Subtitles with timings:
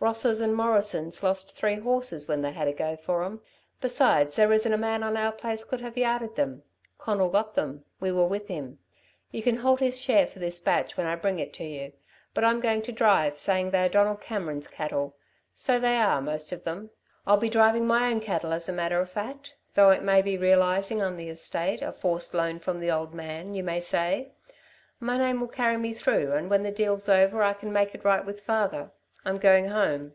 [0.00, 3.40] Rosses and Morrisons lost three horses when they had a go for 'em,
[3.80, 6.62] besides there isn't a man on our place could have yarded them.
[6.98, 7.86] Conal got them.
[8.00, 8.80] We were with him.
[9.30, 11.94] You can hold his share for this batch when I bring it to you.
[12.34, 15.16] But I'm going to drive, saying they are Donald Cameron's cattle.
[15.54, 16.90] So they are, most of them.
[17.26, 20.36] I'll be driving my own cattle as a matter of fact, though it may be
[20.36, 24.32] realising on the estate, a forced loan from the old man, you may say.
[25.00, 28.04] My name will carry me through and when the deal's over I can make it
[28.04, 28.90] right with father.
[29.26, 30.14] I'm going home."